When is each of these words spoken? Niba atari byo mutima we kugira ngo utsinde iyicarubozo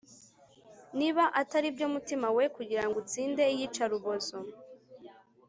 Niba 0.99 1.23
atari 1.41 1.67
byo 1.75 1.87
mutima 1.93 2.27
we 2.37 2.43
kugira 2.55 2.83
ngo 2.87 2.95
utsinde 3.01 3.43
iyicarubozo 3.55 4.37